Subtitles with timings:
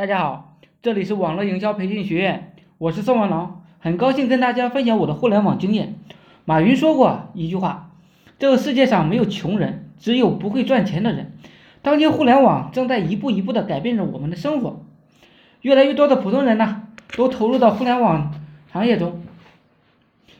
[0.00, 5.96] 大家好，这里是网络营销培训学院，我是宋文龙，很高兴跟大家分享我的互联网经验。
[6.46, 7.90] 马云说过一句话：
[8.38, 11.32] 这个世界上没有穷人，只有不会赚钱的人。
[11.82, 14.86] 当今互联网正在一步一步的改变着我们的生活，
[15.60, 18.32] 越来越多的普通人呢，都投入到互联网
[18.72, 19.20] 行业中。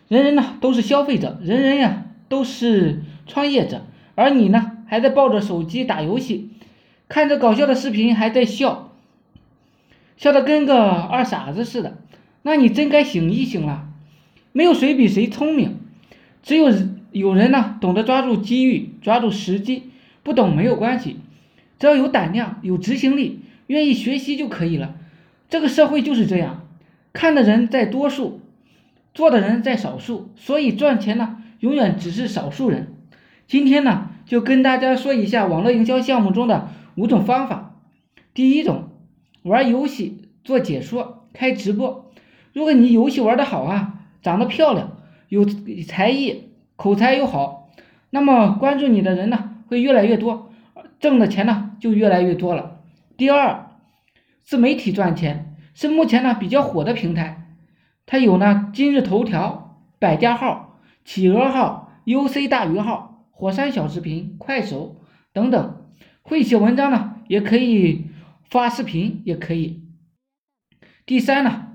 [0.08, 3.82] 人人呢都是消费者，人人呀都是创业者，
[4.14, 6.48] 而你呢还在抱着手机打游戏，
[7.08, 8.86] 看着搞笑的视频还在笑。
[10.20, 11.96] 笑得跟个二傻子似的，
[12.42, 13.88] 那你真该醒一醒了。
[14.52, 15.78] 没有谁比谁聪明，
[16.42, 16.66] 只有
[17.10, 19.84] 有人呢懂得抓住机遇，抓住时机。
[20.22, 21.16] 不懂没有关系，
[21.78, 24.94] 只要有胆量、有执行力、愿意学习就可以了。
[25.48, 26.66] 这个社会就是这样，
[27.14, 28.42] 看的人在多数，
[29.14, 32.92] 做的人在少数，所以赚钱呢永远只是少数人。
[33.46, 37.74] 今天呢就跟大家说一下网络营销项目中的五种方法。
[38.34, 38.88] 第一种。
[39.42, 42.10] 玩游戏、做解说、开直播。
[42.52, 45.44] 如果你游戏玩的好啊，长得漂亮，有
[45.86, 47.70] 才艺，口才又好，
[48.10, 50.50] 那么关注你的人呢会越来越多，
[50.98, 52.80] 挣的钱呢就越来越多了。
[53.16, 53.70] 第二，
[54.42, 57.46] 自媒体赚钱是目前呢比较火的平台，
[58.04, 64.96] 它有呢今日头条、百家号、企鹅号、UC 大鱼号、火山小视频、快手
[65.32, 65.76] 等等。
[66.22, 68.06] 会写文章呢也可以。
[68.50, 69.84] 发视频也可以。
[71.06, 71.68] 第三呢，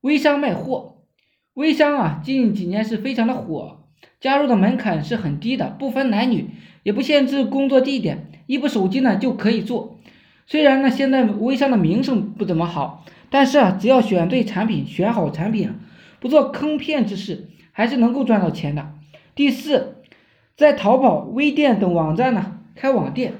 [0.00, 1.04] 微商卖货，
[1.52, 3.84] 微商啊，近几年是非常的火，
[4.18, 6.48] 加入的门槛是很低的，不分男女，
[6.84, 9.98] 也不限制工作地点，一部手机呢就可以做。
[10.46, 15.74] 虽然呢，现在微商的名声不怎么好，但是啊，只要选对产品，选好产品，
[16.18, 18.94] 不做坑骗之事，还是能够赚到钱的。
[19.34, 19.96] 第四，
[20.56, 23.34] 在淘宝、微店等网站呢开网店。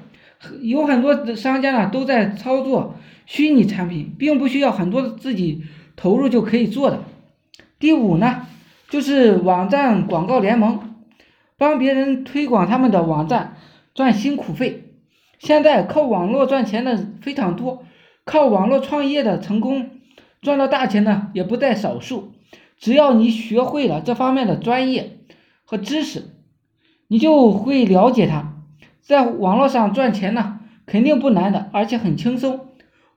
[0.61, 5.63] 有很多商家呢都在操作虚拟产品，并不需要很多自己
[5.95, 7.03] 投入就可以做的。
[7.79, 8.47] 第五呢，
[8.89, 10.95] 就是网站广告联盟，
[11.57, 13.57] 帮别人推广他们的网站
[13.93, 14.93] 赚辛苦费。
[15.39, 17.83] 现在靠网络赚钱的非常多，
[18.23, 19.89] 靠网络创业的成功
[20.41, 22.31] 赚到大钱的也不在少数。
[22.77, 25.19] 只要你学会了这方面的专业
[25.63, 26.23] 和知识，
[27.07, 28.52] 你就会了解它。
[29.03, 32.67] 在网络上赚钱呢，肯定不难的，而且很轻松。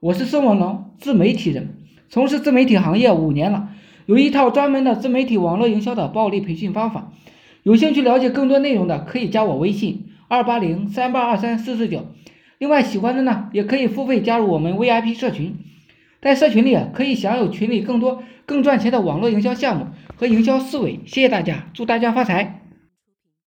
[0.00, 1.76] 我是宋文龙，自媒体人，
[2.08, 3.68] 从事自媒体行业五年了，
[4.04, 7.12] 有一套专门的自媒体网络营销的暴力培训方法。
[7.62, 12.04] 有兴趣了解更多内容的，可以加我微信二八零三八二三四四九。
[12.58, 15.54] 另外，喜欢的呢，也可以付费加入我们 VIP 社群，
[16.20, 19.86] 在社群里可以享有群里更多更赚钱的网络营销项目
[20.16, 20.98] 和营销思维。
[21.06, 22.65] 谢谢大家，祝大家发财！